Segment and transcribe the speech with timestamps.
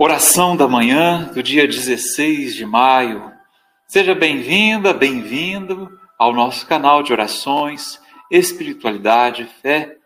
[0.00, 3.32] Oração da manhã do dia 16 de maio.
[3.88, 8.00] Seja bem-vinda, bem-vindo ao nosso canal de orações,
[8.30, 9.96] espiritualidade, fé.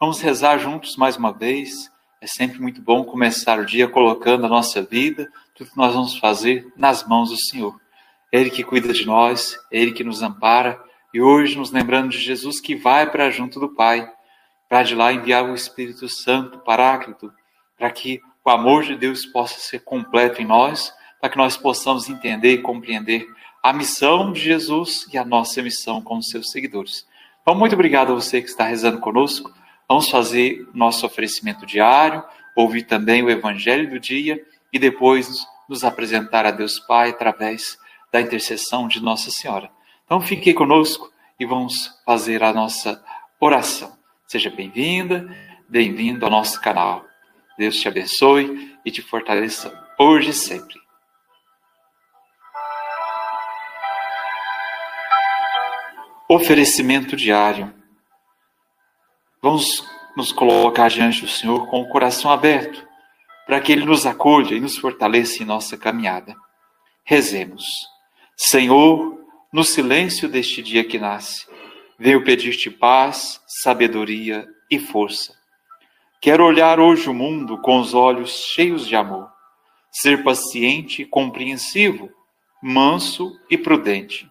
[0.00, 1.92] Vamos rezar juntos mais uma vez.
[2.18, 6.16] É sempre muito bom começar o dia colocando a nossa vida, tudo que nós vamos
[6.16, 7.78] fazer nas mãos do Senhor.
[8.32, 10.82] Ele que cuida de nós, Ele que nos ampara,
[11.12, 14.10] e hoje nos lembrando de Jesus que vai para junto do Pai,
[14.66, 17.30] para de lá enviar o Espírito Santo, Paráclito,
[17.76, 22.08] para que o amor de Deus possa ser completo em nós, para que nós possamos
[22.08, 23.26] entender e compreender
[23.62, 27.06] a missão de Jesus e a nossa missão como seus seguidores.
[27.40, 29.52] Então, muito obrigado a você que está rezando conosco.
[29.88, 32.24] Vamos fazer nosso oferecimento diário,
[32.56, 37.78] ouvir também o Evangelho do dia e depois nos apresentar a Deus Pai através
[38.12, 39.70] da intercessão de Nossa Senhora.
[40.04, 43.02] Então, fique conosco e vamos fazer a nossa
[43.38, 43.96] oração.
[44.26, 45.28] Seja bem-vinda,
[45.68, 47.11] bem-vindo ao nosso canal.
[47.58, 50.80] Deus te abençoe e te fortaleça hoje e sempre.
[56.28, 57.72] Oferecimento diário.
[59.42, 59.86] Vamos
[60.16, 62.86] nos colocar diante do Senhor com o coração aberto,
[63.46, 66.34] para que Ele nos acolha e nos fortaleça em nossa caminhada.
[67.04, 67.64] Rezemos.
[68.34, 69.18] Senhor,
[69.52, 71.46] no silêncio deste dia que nasce,
[71.98, 75.41] venho pedir-te paz, sabedoria e força
[76.22, 79.28] Quero olhar hoje o mundo com os olhos cheios de amor,
[79.90, 82.10] ser paciente e compreensivo,
[82.62, 84.30] manso e prudente,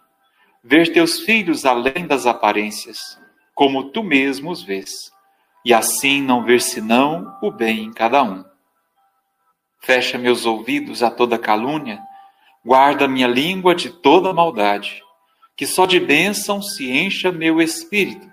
[0.63, 2.97] ver teus filhos além das aparências,
[3.53, 4.89] como tu mesmo os vês,
[5.65, 8.45] e assim não ver senão o bem em cada um.
[9.81, 12.01] Fecha meus ouvidos a toda calúnia,
[12.63, 15.03] guarda minha língua de toda maldade,
[15.57, 18.31] que só de bênção se encha meu espírito,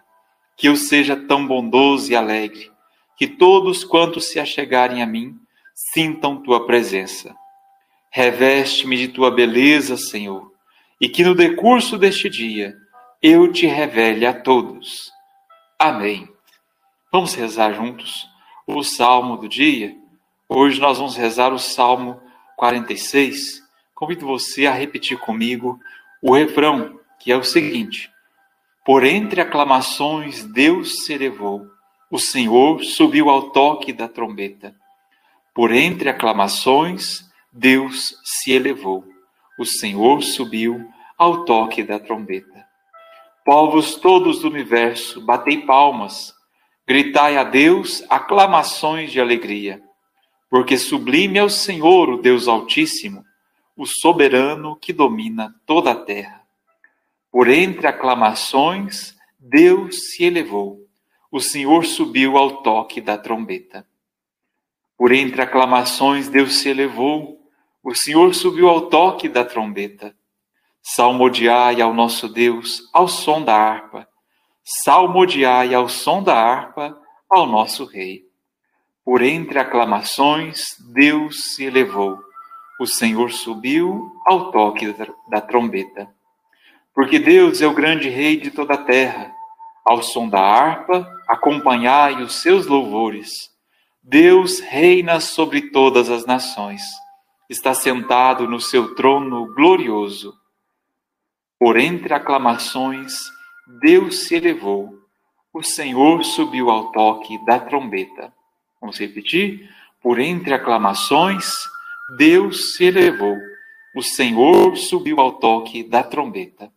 [0.56, 2.78] que eu seja tão bondoso e alegre
[3.19, 5.36] que todos quantos se achegarem a mim
[5.74, 7.34] sintam tua presença.
[8.10, 10.52] Reveste-me de tua beleza, Senhor,
[11.00, 12.76] e que no decurso deste dia
[13.20, 15.10] eu te revele a todos.
[15.76, 16.28] Amém.
[17.10, 18.28] Vamos rezar juntos
[18.65, 19.97] o salmo do dia.
[20.48, 22.22] Hoje nós vamos rezar o salmo
[22.56, 23.64] 46.
[23.97, 25.81] Convido você a repetir comigo
[26.22, 28.12] o refrão, que é o seguinte:
[28.84, 31.78] Por entre aclamações Deus se elevou
[32.10, 34.74] o Senhor subiu ao toque da trombeta.
[35.54, 39.04] Por entre aclamações, Deus se elevou.
[39.58, 40.88] O Senhor subiu
[41.19, 42.66] ao toque da trombeta.
[43.44, 46.32] Povos todos do universo, batei palmas,
[46.86, 49.82] gritai a Deus aclamações de alegria,
[50.50, 53.25] porque sublime é o Senhor, o Deus Altíssimo,
[53.76, 56.42] o soberano que domina toda a terra.
[57.30, 60.88] Por entre aclamações, Deus se elevou
[61.31, 63.87] o Senhor subiu ao toque da trombeta.
[64.97, 67.39] Por entre aclamações, Deus se elevou,
[67.83, 70.15] o Senhor subiu ao toque da trombeta.
[70.83, 74.09] Salmodiai ao nosso Deus ao som da harpa,
[74.65, 78.27] salmodiai ao som da harpa ao nosso Rei.
[79.05, 82.19] Por entre aclamações, Deus se elevou,
[82.81, 84.94] o Senhor subiu ao toque
[85.28, 86.09] da trombeta.
[86.94, 89.33] Porque Deus é o grande Rei de toda a terra,
[89.88, 93.31] ao som da harpa, acompanhai os seus louvores.
[94.03, 96.82] Deus reina sobre todas as nações.
[97.49, 100.34] Está sentado no seu trono glorioso.
[101.59, 103.15] Por entre aclamações,
[103.81, 104.94] Deus se elevou.
[105.54, 108.31] O Senhor subiu ao toque da trombeta.
[108.78, 109.70] Vamos repetir?
[110.03, 111.50] Por entre aclamações,
[112.19, 113.38] Deus se elevou.
[113.97, 116.70] O Senhor subiu ao toque da trombeta.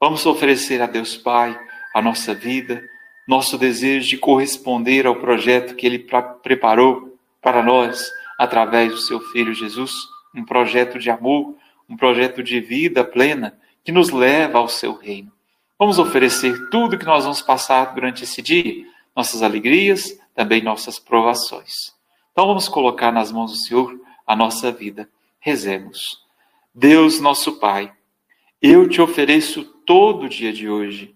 [0.00, 1.56] Vamos oferecer a Deus Pai
[1.96, 2.86] a nossa vida,
[3.26, 6.06] nosso desejo de corresponder ao projeto que Ele
[6.42, 9.92] preparou para nós através do Seu Filho Jesus,
[10.34, 11.56] um projeto de amor,
[11.88, 15.32] um projeto de vida plena que nos leva ao Seu reino.
[15.78, 18.84] Vamos oferecer tudo que nós vamos passar durante esse dia,
[19.16, 21.72] nossas alegrias, também nossas provações.
[22.30, 25.08] Então vamos colocar nas mãos do Senhor a nossa vida.
[25.40, 25.98] Rezemos.
[26.74, 27.90] Deus, nosso Pai,
[28.60, 31.15] eu te ofereço todo o dia de hoje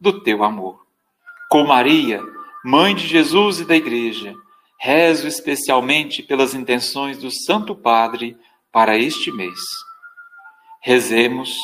[0.00, 0.84] do teu amor.
[1.48, 2.22] Com Maria,
[2.64, 4.34] mãe de Jesus e da Igreja,
[4.78, 8.36] rezo especialmente pelas intenções do Santo Padre
[8.72, 9.58] para este mês.
[10.82, 11.56] Rezemos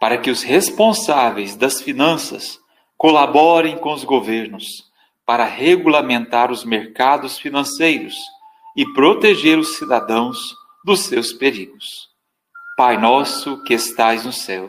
[0.00, 2.58] para que os responsáveis das finanças
[2.96, 4.64] colaborem com os governos
[5.24, 8.14] para regulamentar os mercados financeiros
[8.76, 10.38] e proteger os cidadãos
[10.84, 12.08] dos seus perigos.
[12.76, 14.68] Pai nosso que estais no céu,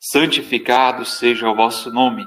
[0.00, 2.26] santificado seja o vosso nome,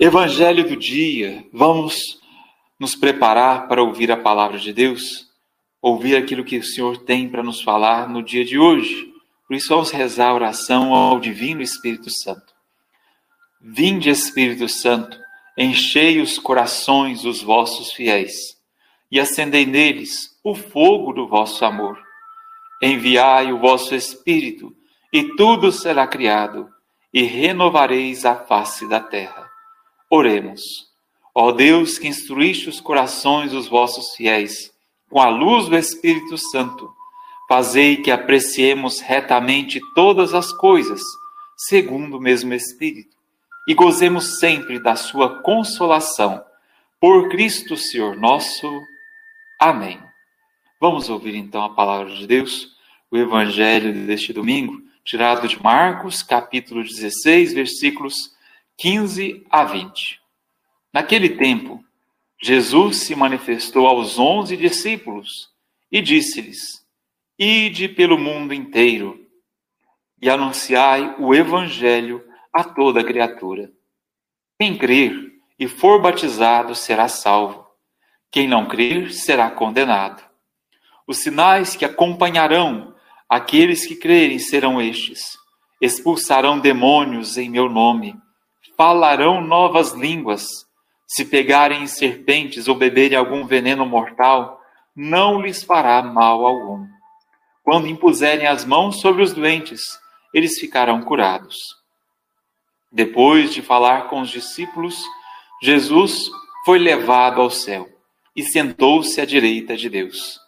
[0.00, 2.20] Evangelho do dia, vamos
[2.78, 5.26] nos preparar para ouvir a palavra de Deus,
[5.82, 9.12] ouvir aquilo que o Senhor tem para nos falar no dia de hoje.
[9.48, 12.54] Por isso, vamos rezar a oração ao Divino Espírito Santo.
[13.60, 15.18] Vinde, Espírito Santo,
[15.58, 18.56] enchei os corações dos vossos fiéis
[19.10, 21.98] e acendei neles o fogo do vosso amor.
[22.80, 24.72] Enviai o vosso Espírito,
[25.12, 26.68] e tudo será criado,
[27.12, 29.47] e renovareis a face da terra.
[30.10, 30.88] Oremos.
[31.34, 34.72] Ó Deus, que instruíste os corações dos vossos fiéis
[35.10, 36.90] com a luz do Espírito Santo,
[37.48, 41.00] fazei que apreciemos retamente todas as coisas,
[41.56, 43.16] segundo o mesmo Espírito,
[43.66, 46.42] e gozemos sempre da sua consolação.
[47.00, 48.66] Por Cristo Senhor nosso.
[49.60, 50.00] Amém.
[50.80, 52.68] Vamos ouvir então a palavra de Deus,
[53.10, 58.36] o Evangelho deste domingo, tirado de Marcos, capítulo 16, versículos
[58.80, 60.20] 15 a 20.
[60.94, 61.84] Naquele tempo,
[62.40, 65.50] Jesus se manifestou aos onze discípulos
[65.90, 66.86] e disse-lhes:
[67.36, 69.20] Ide pelo mundo inteiro
[70.22, 73.68] e anunciai o Evangelho a toda criatura.
[74.60, 75.12] Quem crer
[75.58, 77.66] e for batizado será salvo,
[78.30, 80.22] quem não crer será condenado.
[81.04, 82.94] Os sinais que acompanharão
[83.28, 85.36] aqueles que crerem serão estes:
[85.80, 88.14] expulsarão demônios em meu nome
[88.78, 90.46] falarão novas línguas.
[91.04, 94.62] Se pegarem serpentes ou beberem algum veneno mortal,
[94.94, 96.86] não lhes fará mal algum.
[97.64, 99.80] Quando impuserem as mãos sobre os doentes,
[100.32, 101.56] eles ficarão curados.
[102.90, 105.02] Depois de falar com os discípulos,
[105.60, 106.30] Jesus
[106.64, 107.88] foi levado ao céu
[108.34, 110.38] e sentou-se à direita de Deus.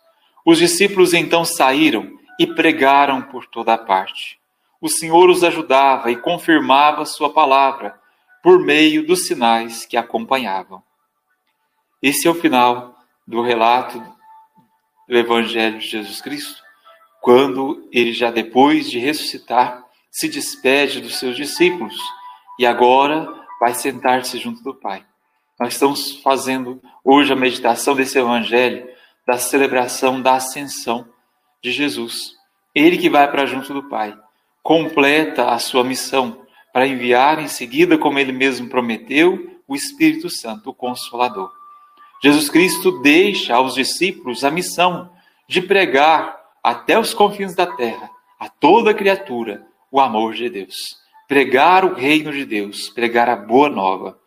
[0.47, 4.39] Os discípulos então saíram e pregaram por toda a parte.
[4.81, 8.00] O Senhor os ajudava e confirmava sua palavra
[8.43, 10.83] por meio dos sinais que acompanhavam.
[12.03, 12.97] Esse é o final
[13.27, 14.03] do relato
[15.09, 16.63] do Evangelho de Jesus Cristo,
[17.21, 21.97] quando ele, já depois de ressuscitar, se despede dos seus discípulos
[22.59, 23.29] e agora
[23.61, 25.05] vai sentar-se junto do Pai.
[25.59, 28.89] Nós estamos fazendo hoje a meditação desse Evangelho,
[29.27, 31.07] da celebração da ascensão
[31.63, 32.33] de Jesus.
[32.75, 34.19] Ele que vai para junto do Pai,
[34.63, 40.71] completa a sua missão para enviar em seguida, como ele mesmo prometeu, o Espírito Santo,
[40.71, 41.51] o Consolador.
[42.23, 45.11] Jesus Cristo deixa aos discípulos a missão
[45.49, 50.77] de pregar até os confins da terra, a toda criatura, o amor de Deus.
[51.27, 54.19] Pregar o reino de Deus, pregar a boa nova.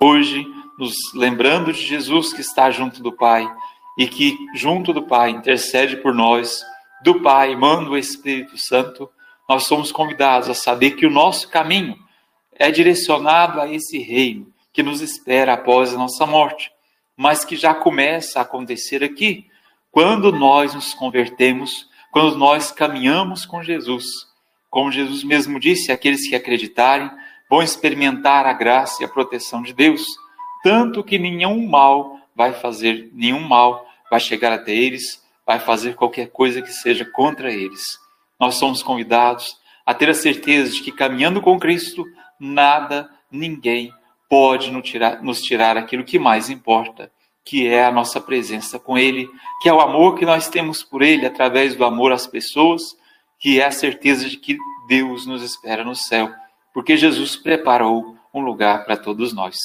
[0.00, 0.46] Hoje,
[0.78, 3.50] nos lembrando de Jesus que está junto do Pai
[3.98, 6.62] e que, junto do Pai, intercede por nós,
[7.02, 9.08] do Pai manda o Espírito Santo
[9.50, 11.98] nós somos convidados a saber que o nosso caminho
[12.54, 16.70] é direcionado a esse reino que nos espera após a nossa morte,
[17.16, 19.48] mas que já começa a acontecer aqui,
[19.90, 24.06] quando nós nos convertemos, quando nós caminhamos com Jesus.
[24.70, 27.10] Como Jesus mesmo disse, aqueles que acreditarem
[27.50, 30.04] vão experimentar a graça e a proteção de Deus,
[30.62, 36.28] tanto que nenhum mal vai fazer, nenhum mal vai chegar até eles, vai fazer qualquer
[36.30, 37.98] coisa que seja contra eles
[38.40, 42.06] nós somos convidados a ter a certeza de que caminhando com Cristo,
[42.38, 43.92] nada, ninguém
[44.28, 47.12] pode nos tirar, nos tirar aquilo que mais importa,
[47.44, 49.28] que é a nossa presença com Ele,
[49.60, 52.96] que é o amor que nós temos por Ele através do amor às pessoas,
[53.38, 54.56] que é a certeza de que
[54.88, 56.32] Deus nos espera no céu,
[56.72, 59.56] porque Jesus preparou um lugar para todos nós.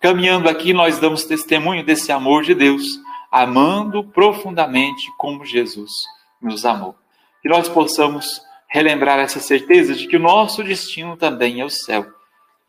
[0.00, 2.84] Caminhando aqui, nós damos testemunho desse amor de Deus,
[3.30, 5.92] amando profundamente como Jesus
[6.40, 6.96] nos amou
[7.42, 12.06] que nós possamos relembrar essa certeza de que o nosso destino também é o céu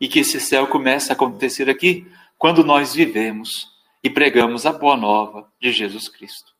[0.00, 2.06] e que esse céu começa a acontecer aqui
[2.38, 3.68] quando nós vivemos
[4.02, 6.52] e pregamos a boa nova de Jesus Cristo.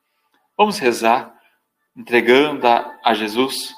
[0.57, 1.35] Vamos rezar,
[1.97, 3.75] entregando a, a Jesus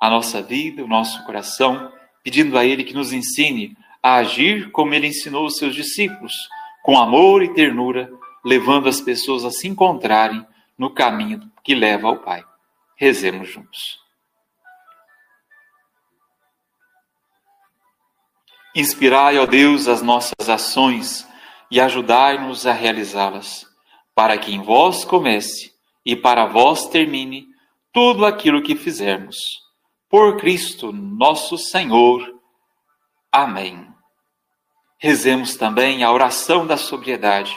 [0.00, 1.92] a nossa vida, o nosso coração,
[2.24, 6.32] pedindo a Ele que nos ensine a agir como Ele ensinou os seus discípulos,
[6.82, 8.10] com amor e ternura,
[8.44, 10.44] levando as pessoas a se encontrarem
[10.76, 12.44] no caminho que leva ao Pai.
[13.04, 14.00] Rezemos juntos.
[18.74, 21.28] Inspirai, ó Deus, as nossas ações
[21.70, 23.66] e ajudai-nos a realizá-las,
[24.14, 25.70] para que em vós comece
[26.02, 27.46] e para vós termine
[27.92, 29.36] tudo aquilo que fizermos.
[30.08, 32.26] Por Cristo nosso Senhor.
[33.30, 33.86] Amém.
[34.98, 37.54] Rezemos também a oração da sobriedade,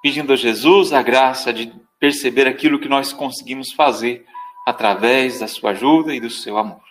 [0.00, 4.24] pedindo a Jesus a graça de perceber aquilo que nós conseguimos fazer
[4.66, 6.82] através da sua ajuda e do seu amor.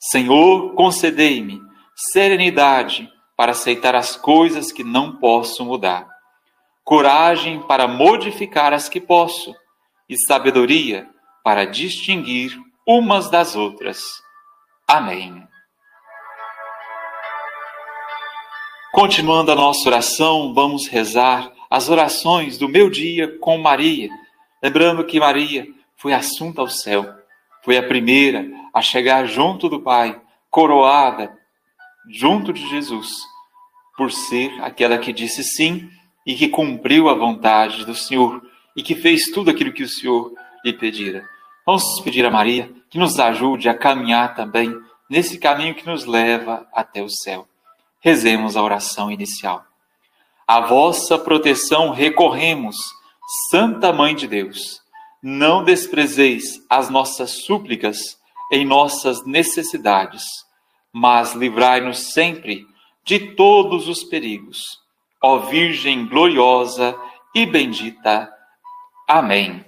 [0.00, 1.62] Senhor, concedei-me
[2.12, 6.08] serenidade para aceitar as coisas que não posso mudar,
[6.82, 9.54] coragem para modificar as que posso
[10.08, 11.08] e sabedoria
[11.44, 14.00] para distinguir umas das outras.
[14.86, 15.46] Amém.
[18.92, 24.08] Continuando a nossa oração, vamos rezar as orações do meu dia com Maria,
[24.60, 27.12] lembrando que Maria foi assunta ao céu,
[27.62, 31.36] foi a primeira a chegar junto do Pai, coroada
[32.08, 33.10] junto de Jesus,
[33.96, 35.90] por ser aquela que disse sim
[36.24, 38.40] e que cumpriu a vontade do Senhor
[38.76, 40.32] e que fez tudo aquilo que o Senhor
[40.64, 41.28] lhe pedira.
[41.66, 44.74] Vamos pedir a Maria que nos ajude a caminhar também
[45.10, 47.46] nesse caminho que nos leva até o céu.
[48.00, 49.64] Rezemos a oração inicial.
[50.46, 52.76] A vossa proteção recorremos,
[53.50, 54.80] Santa Mãe de Deus.
[55.30, 57.98] Não desprezeis as nossas súplicas
[58.50, 60.24] em nossas necessidades
[60.92, 62.66] mas livrai-nos sempre
[63.04, 64.58] de todos os perigos.
[65.22, 66.96] Ó Virgem gloriosa
[67.34, 68.32] e bendita.
[69.06, 69.64] Amém.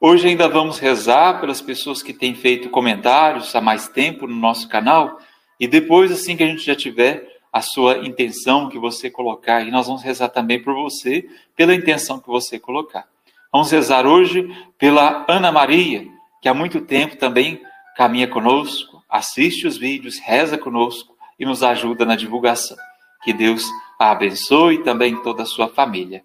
[0.00, 4.68] Hoje ainda vamos rezar pelas pessoas que têm feito comentários há mais tempo no nosso
[4.68, 5.18] canal
[5.58, 9.70] e depois, assim que a gente já tiver a sua intenção que você colocar, e
[9.70, 13.06] nós vamos rezar também por você, pela intenção que você colocar.
[13.52, 14.48] Vamos rezar hoje
[14.78, 16.06] pela Ana Maria,
[16.42, 17.60] que há muito tempo também
[17.96, 22.76] caminha conosco, assiste os vídeos, reza conosco e nos ajuda na divulgação.
[23.24, 23.64] Que Deus
[23.98, 26.22] a abençoe também toda a sua família.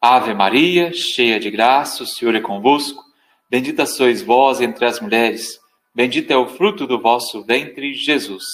[0.00, 3.02] Ave Maria, cheia de graça, o Senhor é convosco.
[3.48, 5.58] Bendita sois vós entre as mulheres,
[5.94, 8.44] bendito é o fruto do vosso ventre, Jesus.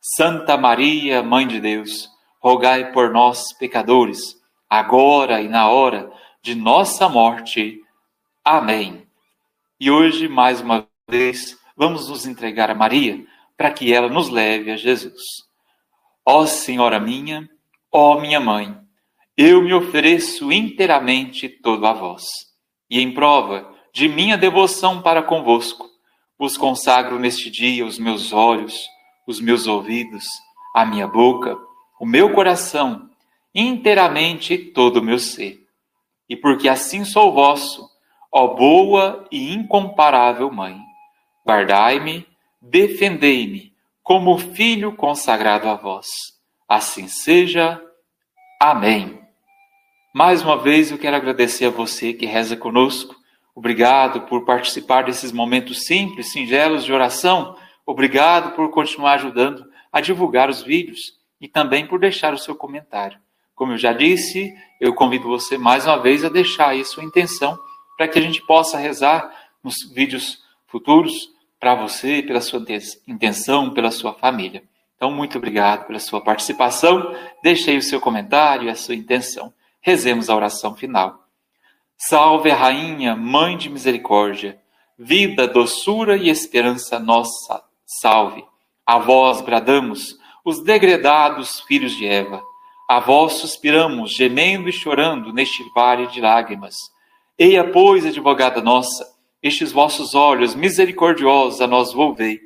[0.00, 6.10] Santa Maria, Mãe de Deus, rogai por nós, pecadores, agora e na hora
[6.44, 7.80] de nossa morte.
[8.44, 9.06] Amém.
[9.80, 13.24] E hoje, mais uma vez, vamos nos entregar a Maria
[13.56, 15.22] para que ela nos leve a Jesus.
[16.22, 17.48] Ó Senhora minha,
[17.90, 18.76] ó minha mãe,
[19.34, 22.26] eu me ofereço inteiramente todo a vós,
[22.90, 25.88] e em prova de minha devoção para convosco,
[26.38, 28.86] vos consagro neste dia os meus olhos,
[29.26, 30.26] os meus ouvidos,
[30.74, 31.56] a minha boca,
[31.98, 33.08] o meu coração,
[33.54, 35.63] inteiramente todo o meu ser.
[36.28, 37.88] E porque assim sou vosso,
[38.32, 40.78] ó boa e incomparável Mãe
[41.46, 42.26] Guardai-me,
[42.60, 46.06] defendei-me, como filho consagrado a vós.
[46.66, 47.80] Assim seja.
[48.58, 49.20] Amém.
[50.14, 53.14] Mais uma vez eu quero agradecer a você que reza conosco.
[53.54, 57.56] Obrigado por participar desses momentos simples, singelos de oração.
[57.84, 63.20] Obrigado por continuar ajudando a divulgar os vídeos e também por deixar o seu comentário.
[63.54, 67.58] Como eu já disse, eu convido você mais uma vez a deixar aí sua intenção
[67.96, 69.32] para que a gente possa rezar
[69.62, 71.30] nos vídeos futuros
[71.60, 72.62] para você, pela sua
[73.06, 74.62] intenção, pela sua família.
[74.96, 77.14] Então, muito obrigado pela sua participação.
[77.42, 79.52] Deixe aí o seu comentário e a sua intenção.
[79.80, 81.24] Rezemos a oração final.
[81.96, 84.60] Salve a Rainha, Mãe de Misericórdia,
[84.98, 87.62] vida, doçura e esperança nossa.
[87.86, 88.44] Salve.
[88.84, 92.42] A vós bradamos, os degredados filhos de Eva.
[92.88, 96.76] A vós suspiramos, gemendo e chorando neste vale de lágrimas.
[97.38, 99.06] Eia, pois, advogada nossa,
[99.42, 102.40] estes vossos olhos misericordiosos a nós volvei,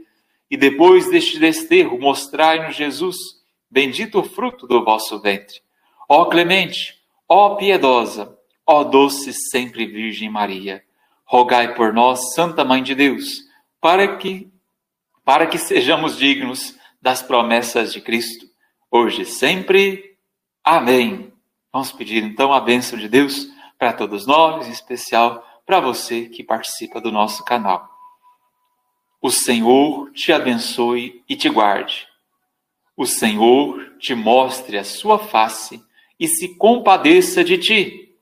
[0.50, 3.16] e depois deste desterro mostrai-nos Jesus,
[3.71, 5.61] bendito o fruto do vosso ventre.
[6.09, 6.95] Ó clemente,
[7.28, 10.83] ó piedosa, ó doce sempre Virgem Maria,
[11.25, 13.40] rogai por nós, Santa Mãe de Deus,
[13.80, 14.49] para que
[15.25, 18.47] para que sejamos dignos das promessas de Cristo,
[18.90, 20.07] hoje e sempre.
[20.64, 21.32] Amém.
[21.72, 23.48] Vamos pedir então a bênção de Deus
[23.78, 27.88] para todos nós, em especial para você que participa do nosso canal.
[29.20, 32.06] O Senhor te abençoe e te guarde.
[32.96, 35.82] O Senhor te mostre a sua face
[36.18, 38.16] e se compadeça de ti.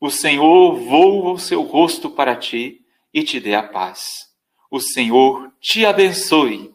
[0.00, 4.28] O Senhor voa o seu rosto para ti e te dê a paz.
[4.70, 6.74] O Senhor te abençoe.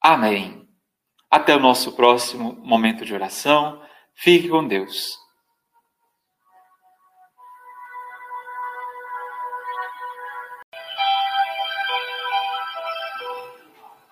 [0.00, 0.68] Amém.
[1.30, 3.80] Até o nosso próximo momento de oração.
[4.16, 5.18] Fique com Deus.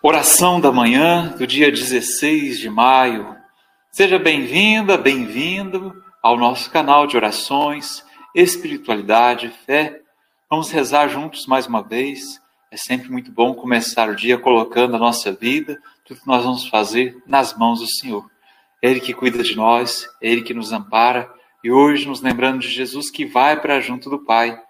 [0.02, 3.37] Oração da manhã do dia 16 de maio.
[3.92, 8.04] Seja bem-vinda, bem-vindo ao nosso canal de orações,
[8.35, 10.00] espiritualidade, fé.
[10.50, 12.42] Vamos rezar juntos mais uma vez.
[12.71, 16.66] É sempre muito bom começar o dia colocando a nossa vida, tudo que nós vamos
[16.68, 18.32] fazer nas mãos do Senhor.
[18.83, 23.09] Ele que cuida de nós, Ele que nos ampara, e hoje nos lembrando de Jesus
[23.09, 24.61] que vai para junto do Pai,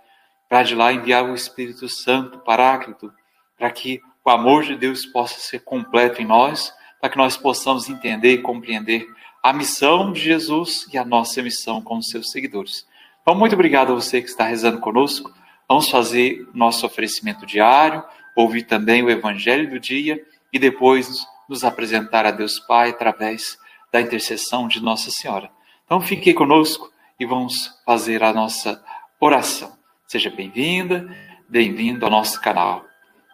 [0.49, 3.11] para de lá enviar o Espírito Santo, Paráclito,
[3.57, 7.89] para que o amor de Deus possa ser completo em nós, para que nós possamos
[7.89, 9.09] entender e compreender
[9.43, 12.87] a missão de Jesus e a nossa missão como seus seguidores.
[13.23, 15.33] Então, muito obrigado a você que está rezando conosco.
[15.69, 18.05] Vamos fazer nosso oferecimento diário,
[18.37, 23.57] ouvir também o Evangelho do dia e depois nos apresentar a Deus Pai através
[23.93, 25.51] da intercessão de Nossa Senhora.
[25.85, 28.83] Então, fique conosco e vamos fazer a nossa
[29.21, 29.77] oração.
[30.07, 31.15] Seja bem-vinda,
[31.49, 32.85] bem-vindo ao nosso canal.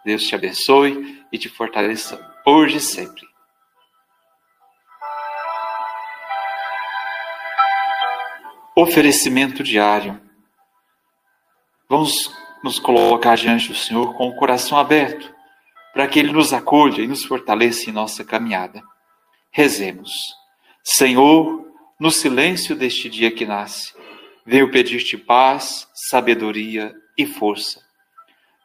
[0.03, 3.27] Deus te abençoe e te fortaleça hoje e sempre.
[8.75, 10.21] Oferecimento diário.
[11.87, 15.33] Vamos nos colocar diante do Senhor com o coração aberto,
[15.93, 18.83] para que Ele nos acolha e nos fortaleça em nossa caminhada.
[19.51, 20.38] Rezemos.
[20.91, 21.67] Senhor,
[21.99, 23.93] no silêncio deste dia que nasce,
[24.45, 27.87] venho pedir-te paz, sabedoria e força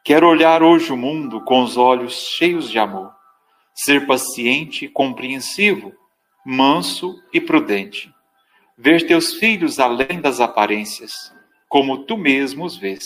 [0.03, 3.11] Quero olhar hoje o mundo com os olhos cheios de amor,
[3.73, 5.93] ser paciente e compreensivo,
[6.45, 8.13] manso e prudente,
[8.77, 11.11] ver teus filhos além das aparências,
[11.67, 13.03] como tu mesmo os vês,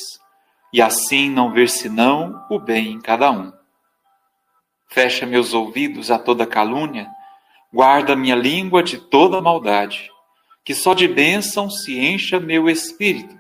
[0.74, 3.54] e assim não ver senão o bem em cada um.
[4.90, 7.10] Fecha meus ouvidos a toda calúnia,
[7.74, 10.10] guarda minha língua de toda maldade,
[10.64, 13.38] que só de bênção se encha meu espírito,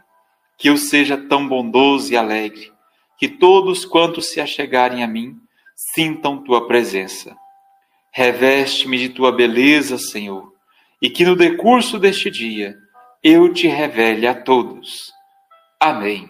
[0.57, 2.71] que eu seja tão bondoso e alegre
[3.19, 5.37] que todos quantos se achegarem a mim
[5.75, 7.35] sintam tua presença.
[8.11, 10.53] Reveste-me de tua beleza, Senhor,
[11.01, 12.77] e que no decurso deste dia
[13.21, 15.11] eu te revele a todos.
[15.77, 16.29] Amém.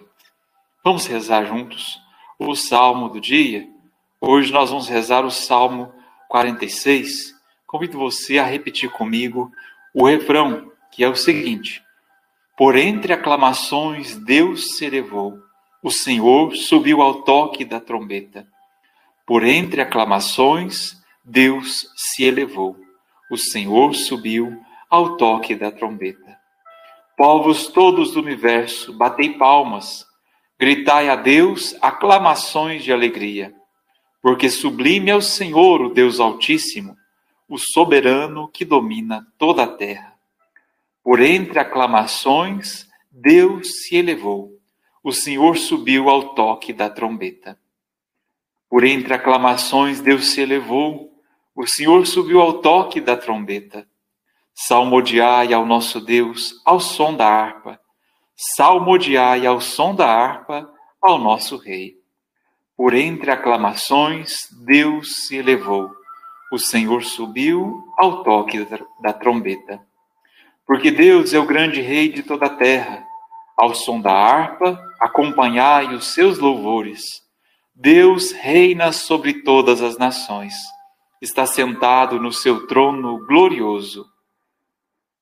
[0.84, 2.00] Vamos rezar juntos
[2.38, 3.68] o salmo do dia.
[4.20, 5.92] Hoje nós vamos rezar o salmo
[6.28, 7.39] 46.
[7.70, 9.50] Convido você a repetir comigo
[9.94, 11.82] o refrão, que é o seguinte:
[12.56, 15.38] Por entre aclamações Deus se elevou
[15.82, 18.46] o Senhor subiu ao toque da trombeta.
[19.26, 20.92] Por entre aclamações,
[21.24, 22.76] Deus se elevou.
[23.30, 26.38] O Senhor subiu ao toque da trombeta.
[27.16, 30.04] Povos todos do universo, batei palmas,
[30.58, 33.54] gritai a Deus aclamações de alegria,
[34.22, 36.96] porque sublime é o Senhor, o Deus Altíssimo,
[37.50, 40.14] o soberano que domina toda a terra.
[41.02, 44.60] Por entre aclamações, Deus se elevou
[45.02, 47.58] o Senhor subiu ao toque da trombeta.
[48.68, 51.10] Por entre aclamações, Deus se elevou,
[51.54, 53.88] o Senhor subiu ao toque da trombeta.
[54.54, 57.80] Salmodiai ao nosso Deus ao som da harpa,
[58.54, 61.98] salmodiai ao som da harpa ao nosso Rei.
[62.76, 64.32] Por entre aclamações,
[64.64, 65.90] Deus se elevou,
[66.50, 68.66] o Senhor subiu ao toque
[69.00, 69.80] da trombeta.
[70.66, 73.04] Porque Deus é o grande Rei de toda a terra,
[73.56, 77.02] ao som da harpa, acompanhai os seus louvores.
[77.74, 80.54] Deus reina sobre todas as nações.
[81.20, 84.06] Está sentado no seu trono glorioso.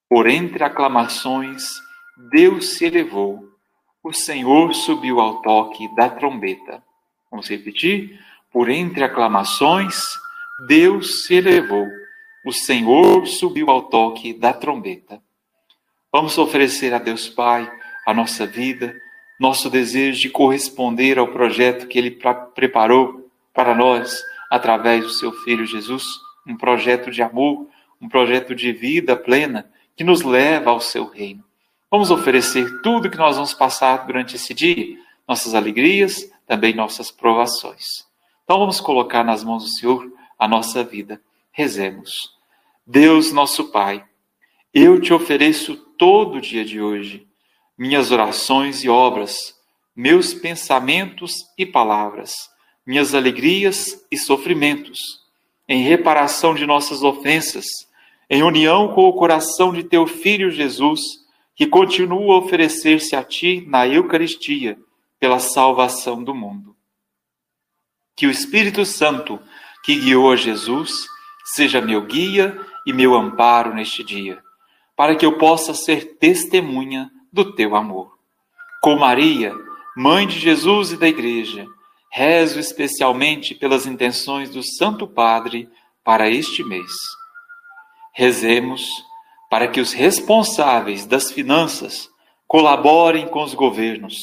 [0.08, 1.64] Por entre aclamações,
[2.30, 3.48] Deus se elevou.
[4.02, 6.82] O Senhor subiu ao toque da trombeta.
[7.30, 8.18] Vamos repetir?
[8.50, 10.00] Por entre aclamações,
[10.66, 11.86] Deus se elevou.
[12.44, 15.22] O Senhor subiu ao toque da trombeta.
[16.10, 17.70] Vamos oferecer a Deus Pai
[18.04, 18.96] a nossa vida,
[19.38, 22.18] nosso desejo de corresponder ao projeto que Ele
[22.54, 26.04] preparou para nós através do Seu Filho Jesus,
[26.46, 27.68] um projeto de amor,
[28.00, 31.44] um projeto de vida plena que nos leva ao Seu reino.
[31.90, 37.84] Vamos oferecer tudo que nós vamos passar durante esse dia, nossas alegrias, também nossas provações.
[38.42, 41.20] Então vamos colocar nas mãos do Senhor a nossa vida.
[41.50, 42.10] Rezemos.
[42.86, 44.04] Deus, nosso Pai,
[44.72, 47.28] eu te ofereço todo o dia de hoje
[47.78, 49.54] minhas orações e obras,
[49.94, 52.32] meus pensamentos e palavras,
[52.84, 54.98] minhas alegrias e sofrimentos,
[55.68, 57.64] em reparação de nossas ofensas,
[58.28, 61.00] em união com o coração de teu Filho Jesus,
[61.54, 64.76] que continua a oferecer-se a ti na Eucaristia
[65.20, 66.76] pela salvação do mundo.
[68.16, 69.38] Que o Espírito Santo,
[69.88, 71.06] que guiou a Jesus,
[71.54, 74.38] seja meu guia e meu amparo neste dia,
[74.94, 78.12] para que eu possa ser testemunha do teu amor.
[78.82, 79.54] Com Maria,
[79.96, 81.66] mãe de Jesus e da Igreja,
[82.12, 85.70] rezo especialmente pelas intenções do Santo Padre
[86.04, 86.92] para este mês.
[88.12, 88.90] Rezemos
[89.48, 92.10] para que os responsáveis das finanças
[92.46, 94.14] colaborem com os governos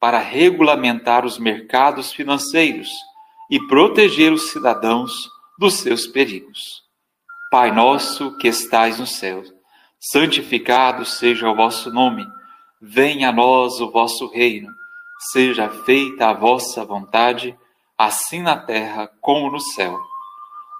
[0.00, 2.88] para regulamentar os mercados financeiros
[3.50, 5.28] e proteger os cidadãos
[5.58, 6.82] dos seus perigos.
[7.50, 9.42] Pai nosso que estais no céu,
[10.00, 12.26] santificado seja o vosso nome,
[12.80, 14.72] venha a nós o vosso reino,
[15.32, 17.56] seja feita a vossa vontade,
[17.96, 20.00] assim na terra como no céu.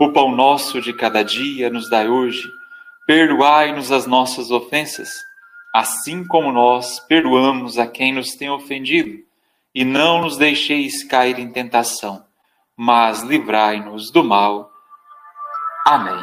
[0.01, 2.49] O pão nosso de cada dia nos dai hoje,
[3.07, 5.11] perdoai-nos as nossas ofensas,
[5.73, 9.23] assim como nós perdoamos a quem nos tem ofendido,
[9.75, 12.25] e não nos deixeis cair em tentação,
[12.85, 14.73] mas livrai-nos do mal.
[15.87, 16.21] Amém.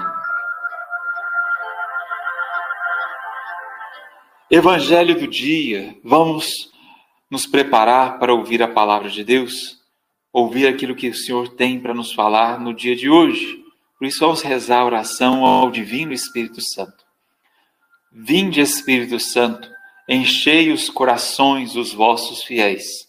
[4.51, 6.69] Evangelho do dia, vamos
[7.31, 9.77] nos preparar para ouvir a palavra de Deus,
[10.33, 13.63] ouvir aquilo que o Senhor tem para nos falar no dia de hoje.
[13.97, 17.05] Por isso, vamos rezar a oração ao Divino Espírito Santo.
[18.11, 19.65] Vinde, Espírito Santo,
[20.09, 23.08] enchei os corações dos vossos fiéis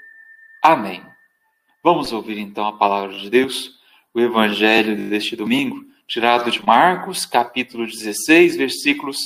[0.63, 1.03] Amém.
[1.83, 3.79] Vamos ouvir então a palavra de Deus,
[4.13, 9.17] o Evangelho deste domingo, tirado de Marcos, capítulo 16, versículos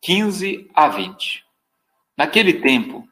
[0.00, 1.44] 15 a 20.
[2.16, 3.08] Naquele tempo,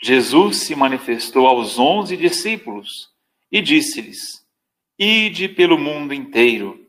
[0.00, 3.10] Jesus se manifestou aos onze discípulos
[3.50, 4.46] e disse-lhes:
[4.96, 6.86] Ide pelo mundo inteiro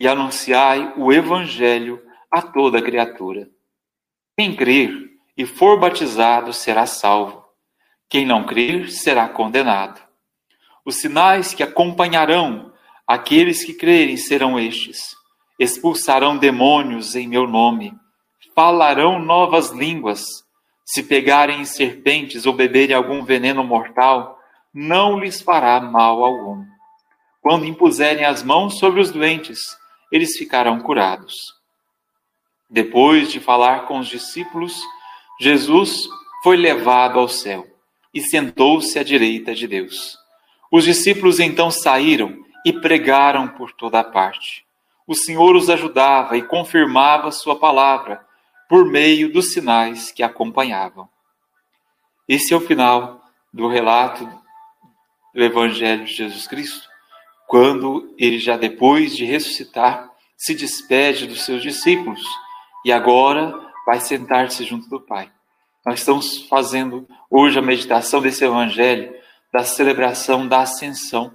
[0.00, 3.50] e anunciai o Evangelho a toda criatura.
[4.34, 7.45] Quem crer e for batizado será salvo,
[8.08, 10.00] quem não crer será condenado.
[10.84, 12.72] Os sinais que acompanharão
[13.06, 15.16] aqueles que crerem serão estes:
[15.58, 17.92] expulsarão demônios em meu nome
[18.54, 20.24] falarão novas línguas.
[20.82, 24.38] Se pegarem serpentes ou beberem algum veneno mortal,
[24.72, 26.64] não lhes fará mal algum.
[27.42, 29.58] Quando impuserem as mãos sobre os doentes,
[30.10, 31.34] eles ficarão curados.
[32.70, 34.80] Depois de falar com os discípulos,
[35.38, 36.08] Jesus
[36.42, 37.75] foi levado ao céu
[38.16, 40.18] e sentou-se à direita de Deus.
[40.72, 44.64] Os discípulos então saíram e pregaram por toda a parte.
[45.06, 48.26] O Senhor os ajudava e confirmava sua palavra
[48.70, 51.06] por meio dos sinais que acompanhavam.
[52.26, 53.20] Esse é o final
[53.52, 54.26] do relato
[55.34, 56.88] do Evangelho de Jesus Cristo,
[57.46, 62.26] quando ele, já depois de ressuscitar, se despede dos seus discípulos
[62.82, 65.30] e agora vai sentar-se junto do Pai.
[65.86, 69.14] Nós estamos fazendo hoje a meditação desse Evangelho,
[69.52, 71.32] da celebração da ascensão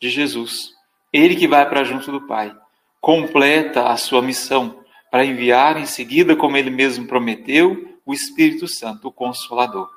[0.00, 0.70] de Jesus.
[1.12, 2.54] Ele que vai para junto do Pai,
[3.00, 9.08] completa a sua missão para enviar em seguida, como ele mesmo prometeu, o Espírito Santo,
[9.08, 9.88] o Consolador.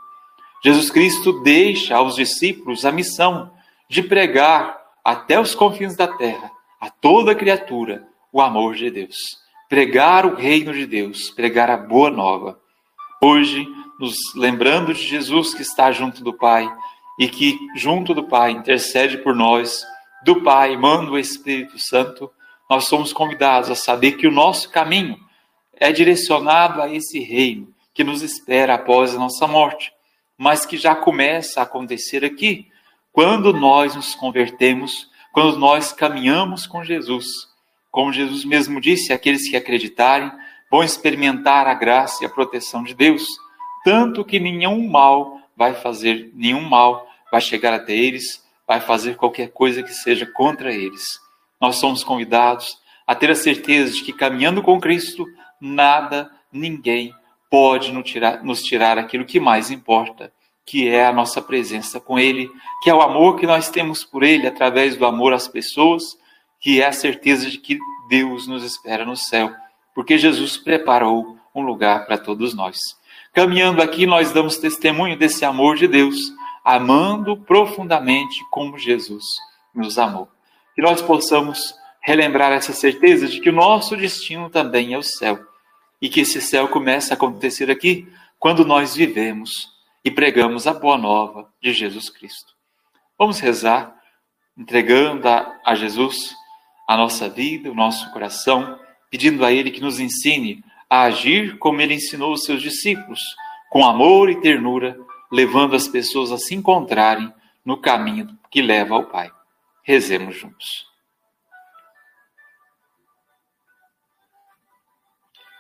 [0.64, 3.54] Jesus Cristo deixa aos discípulos a missão
[3.88, 9.16] de pregar até os confins da terra, a toda criatura, o amor de Deus.
[9.70, 12.60] Pregar o reino de Deus, pregar a boa nova.
[13.24, 13.68] Hoje,
[14.02, 16.70] nos lembrando de Jesus que está junto do Pai
[17.18, 19.86] e que, junto do Pai, intercede por nós,
[20.26, 22.30] do Pai manda o Espírito Santo
[22.72, 25.20] nós somos convidados a saber que o nosso caminho
[25.76, 29.92] é direcionado a esse reino que nos espera após a nossa morte,
[30.38, 32.70] mas que já começa a acontecer aqui,
[33.12, 37.28] quando nós nos convertemos, quando nós caminhamos com Jesus.
[37.92, 40.32] Como Jesus mesmo disse, aqueles que acreditarem
[40.72, 43.26] vão experimentar a graça e a proteção de Deus,
[43.84, 49.50] tanto que nenhum mal vai fazer, nenhum mal vai chegar até eles, vai fazer qualquer
[49.52, 51.20] coisa que seja contra eles
[51.62, 55.28] nós somos convidados a ter a certeza de que caminhando com Cristo,
[55.60, 57.14] nada, ninguém
[57.52, 60.34] pode nos tirar, nos tirar aquilo que mais importa,
[60.66, 62.50] que é a nossa presença com Ele,
[62.82, 66.18] que é o amor que nós temos por Ele através do amor às pessoas,
[66.60, 67.78] que é a certeza de que
[68.10, 69.54] Deus nos espera no céu,
[69.94, 72.78] porque Jesus preparou um lugar para todos nós.
[73.34, 76.18] Caminhando aqui, nós damos testemunho desse amor de Deus,
[76.66, 79.24] amando profundamente como Jesus
[79.74, 80.28] nos amou.
[80.76, 85.40] Que nós possamos relembrar essa certeza de que o nosso destino também é o céu.
[86.02, 88.06] E que esse céu começa a acontecer aqui
[88.38, 89.70] quando nós vivemos
[90.04, 92.54] e pregamos a boa nova de Jesus Cristo.
[93.18, 93.96] Vamos rezar,
[94.58, 96.36] entregando a, a Jesus
[96.86, 98.78] a nossa vida, o nosso coração,
[99.10, 103.22] pedindo a Ele que nos ensine a agir como Ele ensinou os seus discípulos,
[103.70, 105.00] com amor e ternura,
[105.32, 109.32] levando as pessoas a se encontrarem no caminho que leva ao Pai.
[109.86, 110.68] Rezemos juntos.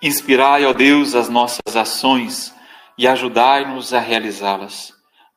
[0.04, 2.54] Inspirai, ó Deus, as nossas ações
[2.98, 4.92] e ajudai-nos a realizá-las,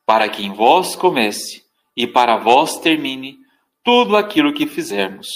[0.05, 1.63] para que em vós comece
[1.95, 3.37] e para vós termine
[3.81, 5.29] tudo aquilo que fizermos.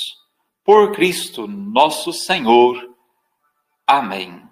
[0.65, 2.77] Por Cristo nosso Senhor.
[3.87, 4.48] Amém.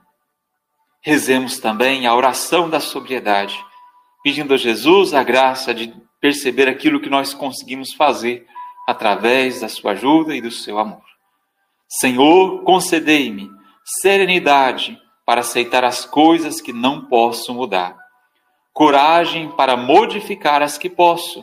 [1.07, 3.57] Rezemos também a oração da sobriedade,
[4.21, 8.45] pedindo a Jesus a graça de perceber aquilo que nós conseguimos fazer
[8.85, 11.05] através da sua ajuda e do seu amor.
[11.87, 13.49] Senhor, concedei-me
[14.01, 17.95] serenidade para aceitar as coisas que não posso mudar,
[18.73, 21.41] coragem para modificar as que posso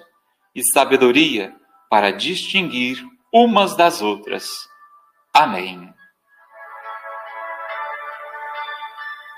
[0.55, 1.55] e sabedoria
[1.89, 4.47] para distinguir umas das outras.
[5.33, 5.91] Amém.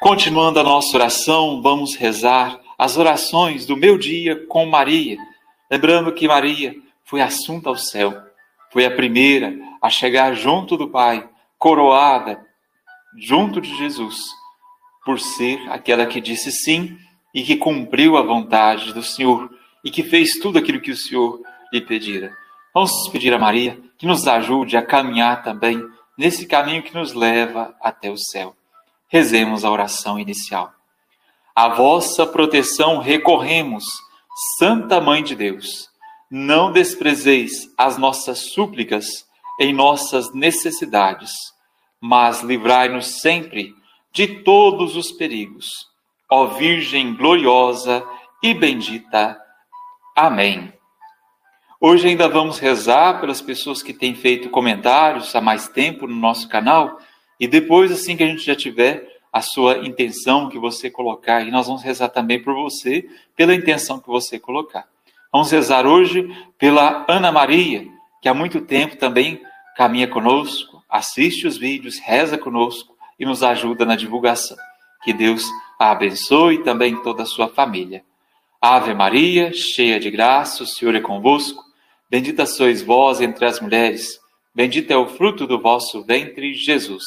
[0.07, 5.19] Continuando a nossa oração, vamos rezar as orações do meu dia com Maria,
[5.69, 8.15] lembrando que Maria foi assunta ao céu,
[8.71, 12.41] foi a primeira a chegar junto do Pai, coroada
[13.19, 14.21] junto de Jesus,
[15.05, 16.97] por ser aquela que disse sim
[17.35, 19.51] e que cumpriu a vontade do Senhor
[19.85, 21.41] e que fez tudo aquilo que o Senhor
[21.73, 22.33] lhe pedira.
[22.73, 25.85] Vamos pedir a Maria que nos ajude a caminhar também
[26.17, 28.55] nesse caminho que nos leva até o céu.
[29.09, 30.73] Rezemos a oração inicial.
[31.55, 33.85] A vossa proteção recorremos,
[34.59, 35.89] Santa Mãe de Deus.
[36.31, 39.07] Não desprezeis as nossas súplicas
[39.61, 41.31] em nossas necessidades
[42.01, 43.75] mas livrai-nos sempre
[44.13, 45.69] de todos os perigos.
[46.31, 48.05] Ó Virgem gloriosa
[48.43, 49.39] e bendita.
[50.15, 50.73] Amém.
[51.81, 56.49] Hoje ainda vamos rezar pelas pessoas que têm feito comentários há mais tempo no nosso
[56.49, 56.99] canal
[57.39, 61.51] e depois, assim que a gente já tiver a sua intenção que você colocar, e
[61.51, 64.89] nós vamos rezar também por você, pela intenção que você colocar.
[65.33, 66.27] Vamos rezar hoje
[66.59, 67.87] pela Ana Maria,
[68.23, 69.41] que há muito tempo também
[69.77, 74.57] caminha conosco, assiste os vídeos, reza conosco e nos ajuda na divulgação.
[75.05, 75.45] Que Deus
[75.79, 78.03] a abençoe também toda a sua família.
[78.61, 81.63] Ave Maria, cheia de graça, o Senhor é convosco.
[82.09, 84.19] Bendita sois vós entre as mulheres,
[84.57, 87.05] bendito é o fruto do vosso ventre, Jesus.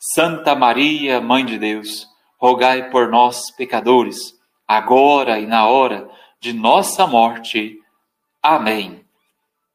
[0.00, 7.06] Santa Maria, Mãe de Deus, rogai por nós, pecadores, agora e na hora de nossa
[7.06, 7.78] morte.
[8.42, 9.04] Amém.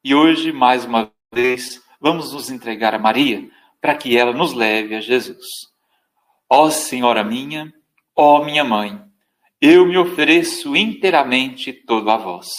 [0.04, 3.48] E hoje, mais uma vez, vamos nos entregar a Maria
[3.80, 5.46] para que ela nos leve a Jesus.
[6.46, 7.72] Ó Senhora minha,
[8.14, 9.00] ó minha mãe,
[9.62, 12.50] eu me ofereço inteiramente todo a vós,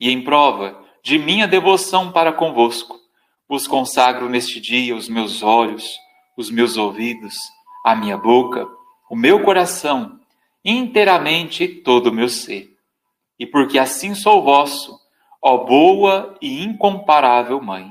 [0.00, 3.03] e em prova de minha devoção para convosco,
[3.48, 5.98] vos consagro neste dia os meus olhos,
[6.36, 7.34] os meus ouvidos,
[7.84, 8.66] a minha boca,
[9.10, 10.18] o meu coração,
[10.64, 12.74] inteiramente todo o meu ser.
[13.38, 14.98] E porque assim sou vosso,
[15.42, 17.90] ó boa e incomparável Mãe,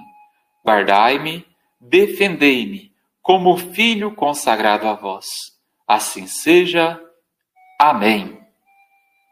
[0.65, 1.45] Guardai-me,
[1.79, 5.27] defendei-me, como filho consagrado a vós.
[5.85, 6.99] Assim seja.
[7.79, 8.39] Amém.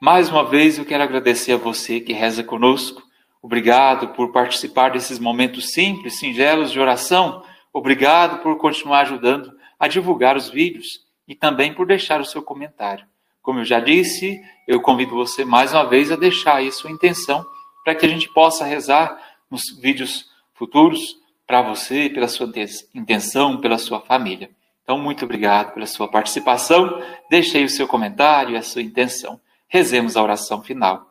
[0.01, 3.01] Mais uma vez eu quero agradecer a você que reza conosco.
[3.41, 7.43] Obrigado por participar desses momentos simples, singelos de oração.
[7.73, 10.87] Obrigado por continuar ajudando a divulgar os vídeos
[11.27, 13.05] e também por deixar o seu comentário.
[13.41, 17.43] Como eu já disse, eu convido você mais uma vez a deixar aí sua intenção
[17.83, 22.49] para que a gente possa rezar nos vídeos futuros para você, pela sua
[22.93, 24.51] intenção, pela sua família.
[24.83, 27.01] Então, muito obrigado pela sua participação.
[27.29, 29.39] Deixe aí o seu comentário e a sua intenção.
[29.67, 31.10] Rezemos a oração final.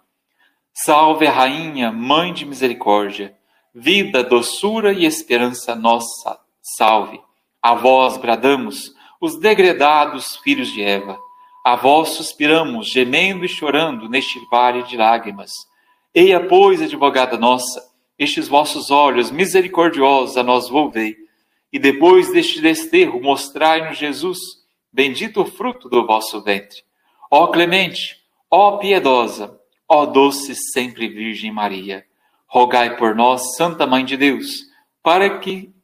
[0.72, 3.36] Salve a Rainha, Mãe de Misericórdia,
[3.74, 6.38] vida, doçura e esperança nossa.
[6.62, 7.20] Salve.
[7.60, 11.18] A vós bradamos, os degredados filhos de Eva.
[11.64, 15.50] A vós suspiramos, gemendo e chorando neste vale de lágrimas.
[16.14, 17.82] Eia, pois, advogada nossa,
[18.18, 21.16] estes vossos olhos misericordiosos a nós volvei,
[21.72, 24.38] e depois deste desterro mostrai-nos Jesus,
[24.92, 26.82] bendito o fruto do vosso ventre.
[27.30, 28.16] Ó clemente,
[28.50, 29.59] ó piedosa,
[29.90, 32.06] ó doce sempre Virgem Maria,
[32.46, 34.62] rogai por nós, Santa Mãe de Deus,
[35.02, 35.74] para que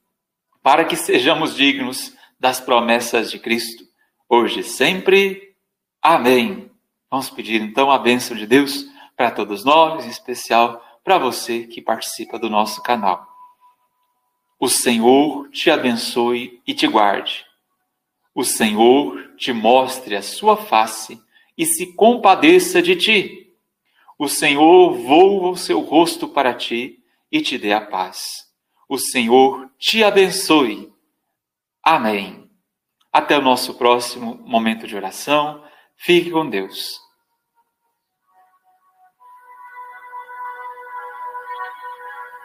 [0.62, 3.84] para que sejamos dignos das promessas de Cristo,
[4.28, 5.54] hoje e sempre.
[6.02, 6.70] Amém.
[7.08, 8.84] Vamos pedir então a bênção de Deus
[9.16, 13.28] para todos nós, em especial para você que participa do nosso canal.
[14.58, 17.44] O Senhor te abençoe e te guarde.
[18.34, 21.20] O Senhor te mostre a sua face
[21.56, 23.45] e se compadeça de ti.
[24.18, 26.98] O Senhor voa o seu rosto para ti
[27.30, 28.46] e te dê a paz.
[28.88, 30.92] O Senhor te abençoe.
[31.82, 32.50] Amém.
[33.12, 35.62] Até o nosso próximo momento de oração.
[35.96, 37.05] Fique com Deus.